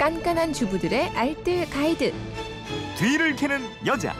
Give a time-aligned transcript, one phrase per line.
[0.00, 2.14] 깐깐한 주부들의 알뜰 가이드.
[2.96, 4.14] 뒤를 캐는 여자.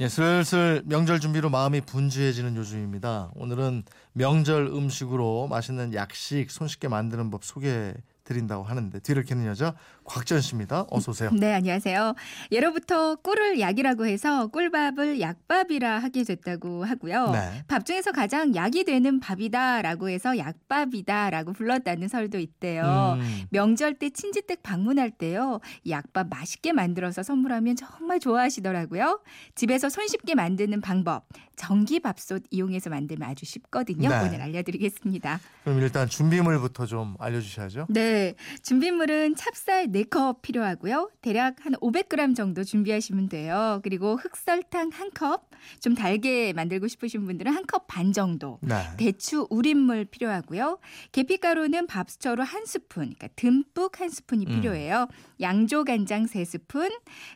[0.00, 3.30] 예, 슬슬 명절 준비로 마음이 분주해지는 요즘입니다.
[3.34, 3.82] 오늘은
[4.14, 7.92] 명절 음식으로 맛있는 약식 손쉽게 만드는 법 소개해
[8.32, 9.74] 드린다고 하는데 뒤를 캐는 여자
[10.04, 10.86] 곽전 씨입니다.
[10.90, 11.30] 어서 오세요.
[11.32, 12.14] 네, 안녕하세요.
[12.50, 17.30] 예로부터 꿀을 약이라고 해서 꿀밥을 약밥이라 하게 됐다고 하고요.
[17.30, 17.64] 네.
[17.68, 23.18] 밥 중에서 가장 약이 되는 밥이다라고 해서 약밥이다라고 불렀다는 설도 있대요.
[23.20, 25.60] 음, 명절 때 친지댁 방문할 때요.
[25.88, 29.20] 약밥 맛있게 만들어서 선물하면 정말 좋아하시더라고요.
[29.54, 31.24] 집에서 손쉽게 만드는 방법.
[31.56, 34.08] 전기밥솥 이용해서 만들면 아주 쉽거든요.
[34.08, 34.20] 네.
[34.20, 35.38] 오늘 알려드리겠습니다.
[35.64, 37.86] 그럼 일단 준비물부터 좀 알려주셔야죠.
[37.90, 38.21] 네.
[38.62, 41.10] 준비물은 찹쌀 4컵 필요하고요.
[41.20, 43.80] 대략 한 500g 정도 준비하시면 돼요.
[43.82, 45.42] 그리고 흑설탕 1컵,
[45.80, 48.58] 좀 달게 만들고 싶으신 분들은 1컵 반 정도.
[48.62, 48.76] 네.
[48.98, 50.78] 대추 우린물 필요하고요.
[51.12, 54.54] 계피가루는 밥수저로 한 스푼, 그러니까 듬뿍 한 스푼이 음.
[54.60, 55.08] 필요해요.
[55.40, 56.90] 양조 간장 3스푼,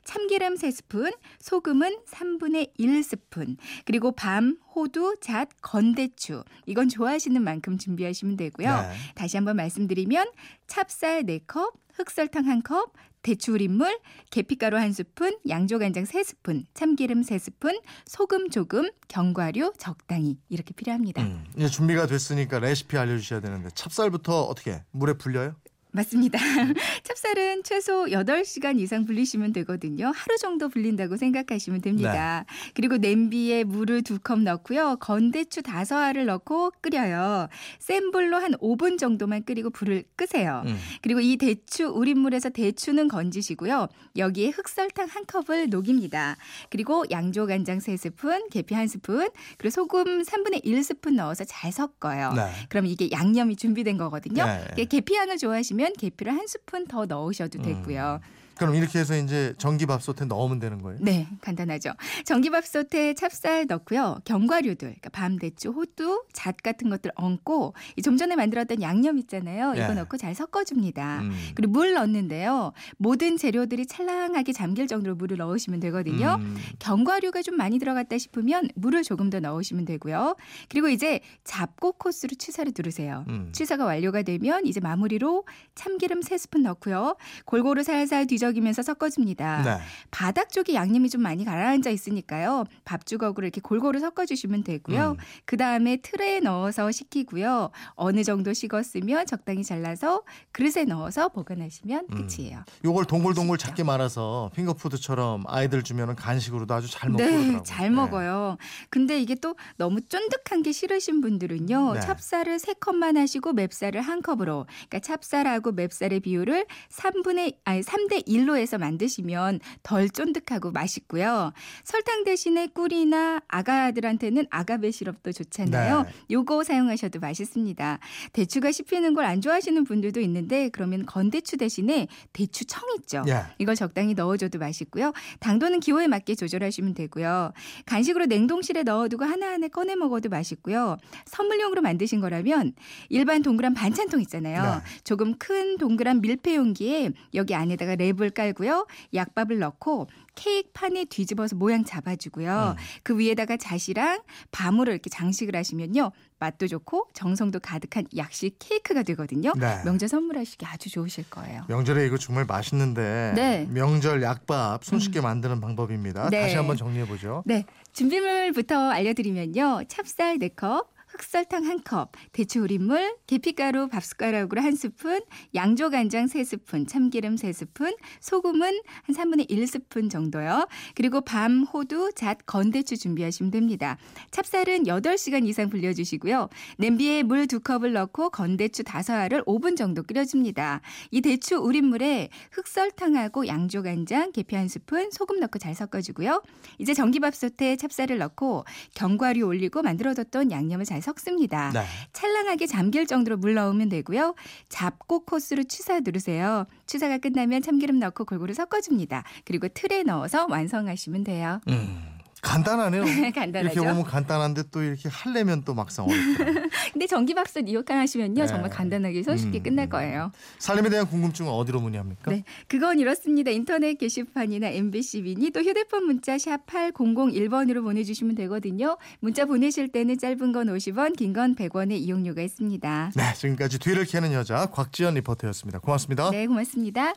[0.05, 6.45] 참기름 3스푼, 소금은 3분의 1스푼, 그리고 밤, 호두, 잣, 건대추.
[6.67, 8.69] 이건 좋아하시는 만큼 준비하시면 되고요.
[8.69, 8.93] 네.
[9.15, 10.31] 다시 한번 말씀드리면
[10.67, 12.91] 찹쌀 4컵, 흑설탕 1컵,
[13.23, 13.99] 대추 우린물,
[14.31, 21.23] 계피가루 1스푼, 양조간장 3스푼, 참기름 3스푼, 소금 조금, 견과류 적당히 이렇게 필요합니다.
[21.23, 25.57] 음, 이제 준비가 됐으니까 레시피 알려주셔야 되는데 찹쌀부터 어떻게 물에 불려요?
[25.97, 26.39] 맞습니다.
[27.05, 30.13] 찹쌀은 최소 8시간 이상 불리시면 되거든요.
[30.15, 32.45] 하루 정도 불린다고 생각하시면 됩니다.
[32.75, 34.97] 그리고 냄비에 물을 두 컵 넣고요.
[34.99, 37.49] 건대추 다섯 알을 넣고 끓여요.
[37.79, 40.63] 센 불로 한 5분 정도만 끓이고 불을 끄세요.
[40.67, 40.77] 음.
[41.03, 43.89] 그리고 이 대추 우린 물에서 대추는 건지시고요.
[44.17, 46.37] 여기에 흑설탕 한 컵을 녹입니다.
[46.71, 52.33] 그리고 양조 간장 3스푼, 계피 1스푼, 그리고 소금 3분의 1스푼 넣어서 잘 섞어요.
[52.33, 52.51] 네.
[52.69, 54.45] 그럼 이게 양념이 준비된 거거든요.
[54.45, 54.65] 네.
[54.73, 58.21] 이게 계피 향을 좋아하시면 계피를 한 스푼 더 넣으셔도 되고요.
[58.57, 60.99] 그럼 이렇게 해서 이제 전기밥솥에 넣으면 되는 거예요?
[61.03, 61.93] 네, 간단하죠.
[62.25, 64.21] 전기밥솥에 찹쌀 넣고요.
[64.25, 69.75] 견과류들, 그러니까 밤대추, 호두, 잣 같은 것들 얹고 이좀 전에 만들었던 양념 있잖아요.
[69.75, 69.95] 이거 예.
[69.95, 71.21] 넣고 잘 섞어줍니다.
[71.21, 71.33] 음.
[71.55, 72.73] 그리고 물 넣는데요.
[72.97, 76.37] 모든 재료들이 찰랑하게 잠길 정도로 물을 넣으시면 되거든요.
[76.41, 76.57] 음.
[76.79, 80.37] 견과류가 좀 많이 들어갔다 싶으면 물을 조금 더 넣으시면 되고요.
[80.69, 83.25] 그리고 이제 잡고 코스로 취사를 두르세요.
[83.29, 83.51] 음.
[83.53, 85.45] 취사가 완료가 되면 이제 마무리로
[85.75, 87.17] 참기름 3스푼 넣고요.
[87.45, 89.63] 골고루 살살 뒤 적이면서 섞어줍니다.
[89.63, 89.79] 네.
[90.11, 92.65] 바닥 쪽에 양념이 좀 많이 가라앉아 있으니까요.
[92.85, 95.17] 밥 주걱으로 이렇게 골고루 섞어주시면 되고요.
[95.19, 95.25] 음.
[95.45, 97.71] 그 다음에 틀에 넣어서 식히고요.
[97.95, 102.29] 어느 정도 식었으면 적당히 잘라서 그릇에 넣어서 보관하시면 음.
[102.29, 102.65] 끝이에요.
[102.85, 107.63] 요걸 동글동글 작게 말아서 핑거푸드처럼 아이들 주면은 간식으로도 아주 잘 먹고 네, 그러더라고요.
[107.65, 108.57] 잘 먹어요.
[108.91, 111.95] 근데 이게 또 너무 쫀득한 게 싫으신 분들은요.
[111.95, 112.01] 네.
[112.01, 119.61] 찹쌀을 세컵만 하시고 맵쌀을 한컵으로 그러니까 찹쌀하고 맵쌀의 비율을 3분의 아니 3대 1로 해서 만드시면
[119.83, 121.53] 덜 쫀득하고 맛있고요.
[121.85, 126.03] 설탕 대신에 꿀이나 아가들한테는 아가베 시럽도 좋잖아요.
[126.03, 126.09] 네.
[126.31, 127.99] 요거 사용하셔도 맛있습니다.
[128.33, 133.25] 대추가 씹히는 걸 안 좋아하시는 분들도 있는데 그러면 건대추 대신에 대추청 있죠.
[133.29, 133.43] 예.
[133.59, 135.13] 이걸 적당히 넣어줘도 맛있고요.
[135.41, 137.53] 당도는 기호에 맞게 조절하시면 되고요.
[137.87, 140.97] 간식으로 냉동실에 넣어두고 하나하나 꺼내 먹어도 맛있고요.
[141.27, 142.75] 선물용으로 만드신 거라면
[143.09, 144.63] 일반 동그란 반찬통 있잖아요.
[144.63, 145.03] 네.
[145.03, 148.87] 조금 큰 동그란 밀폐 용기에 여기 안에다가 랩을 깔고요.
[149.15, 152.77] 약밥을 넣고 케이크 판에 뒤집어서 모양 잡아주고요.
[152.77, 152.83] 음.
[153.03, 154.23] 그 위에다가 잣이랑
[154.53, 156.13] 밤으로 이렇게 장식을 하시면요.
[156.39, 159.53] 맛도 좋고 정성도 가득한 약식 케이크가 되거든요.
[159.57, 159.81] 네.
[159.85, 161.65] 명절 선물하시기 아주 좋으실 거예요.
[161.69, 163.67] 명절에 이거 정말 맛있는데 네.
[163.71, 166.29] 명절 약밥 손쉽게 만드는 방법입니다.
[166.29, 166.43] 네.
[166.43, 167.43] 다시 한번 정리해 보죠.
[167.47, 169.85] 네, 준비물부터 알려드리면요.
[169.89, 177.97] 찹쌀 4컵, 흑설탕 1컵, 대추 우린물, 계피가루 밥 숟가락으로 1스푼, 양조 간장 3스푼, 참기름 3스푼,
[178.21, 180.69] 소금은 한 3분의 1 스푼 정도요.
[180.95, 183.97] 그리고 밤, 호두, 잣, 건대추 준비하시면 됩니다.
[184.31, 186.51] 찹쌀은 8시간 이상 불려주시고요.
[186.79, 190.83] 냄비에 물 2컵을 넣고 건대추 5알을 5분 정도 끓여줍니다.
[191.11, 196.43] 이 대추 우린물에 흑설탕하고 양조 간장, 계피 1스푼, 소금 넣고 잘 섞어주고요.
[196.79, 198.65] 이제 전기밥솥에 찹쌀을 넣고
[198.95, 201.71] 견과류 올리고 만들어뒀던 양념을 잘 섞습니다.
[201.73, 201.85] 네.
[202.13, 204.35] 찰랑하게 잠길 정도로 물 넣으면 되고요.
[204.69, 206.67] 잡고 코스로 취사 누르세요.
[206.87, 209.25] 취사가 끝나면 참기름 넣고 골고루 섞어줍니다.
[209.45, 211.61] 그리고 틀에 넣어서 완성하시면 돼요.
[211.69, 212.16] 음.
[212.47, 213.03] 간단하네요.
[213.35, 213.73] 간단하죠.
[213.73, 216.69] 이렇게 보면 간단한데 또 이렇게 하려면 또 막상 어렵다.
[216.93, 218.47] 근데 전기밥솥 이용하시면요 네.
[218.47, 219.91] 정말 간단하게 손쉽게 음, 끝날 음.
[219.91, 220.33] 거예요.
[220.59, 222.31] 살림에 대한 궁금증은 어디로 문의합니까?
[222.31, 223.51] 네, 그건 이렇습니다.
[223.51, 228.97] 인터넷 게시판이나 MBC 미니 또 휴대폰 문자 샵 8001번으로 보내주시면 되거든요.
[229.21, 233.13] 문자 보내실 때는 짧은 건 50원, 긴 건 100원의 이용료가 있습니다.
[233.15, 235.81] 네, 지금까지 뒤를 캐는 여자 곽지연 리포터였습니다.
[235.81, 236.31] 고맙습니다.
[236.31, 237.13] 네, 고맙습니다.